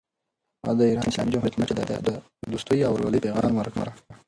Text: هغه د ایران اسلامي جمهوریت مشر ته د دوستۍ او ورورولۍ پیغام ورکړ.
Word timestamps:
هغه 0.65 0.73
د 0.77 0.81
ایران 0.89 1.07
اسلامي 1.09 1.31
جمهوریت 1.33 1.55
مشر 1.59 1.75
ته 1.89 1.95
د 2.07 2.09
دوستۍ 2.51 2.79
او 2.83 2.91
ورورولۍ 2.93 3.19
پیغام 3.25 3.53
ورکړ. 3.57 3.85